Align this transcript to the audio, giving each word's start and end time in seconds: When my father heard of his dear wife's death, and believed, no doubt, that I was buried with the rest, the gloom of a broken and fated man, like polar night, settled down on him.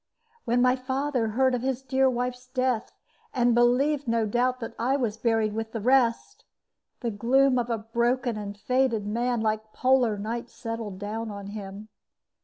When 0.45 0.63
my 0.63 0.75
father 0.75 1.27
heard 1.27 1.53
of 1.53 1.61
his 1.61 1.83
dear 1.83 2.09
wife's 2.09 2.47
death, 2.47 2.91
and 3.35 3.53
believed, 3.53 4.07
no 4.07 4.25
doubt, 4.25 4.59
that 4.59 4.73
I 4.79 4.97
was 4.97 5.15
buried 5.15 5.53
with 5.53 5.73
the 5.73 5.79
rest, 5.79 6.43
the 7.01 7.11
gloom 7.11 7.59
of 7.59 7.69
a 7.69 7.77
broken 7.77 8.35
and 8.35 8.57
fated 8.57 9.05
man, 9.05 9.41
like 9.41 9.73
polar 9.73 10.17
night, 10.17 10.49
settled 10.49 10.97
down 10.97 11.29
on 11.29 11.49
him. 11.49 11.89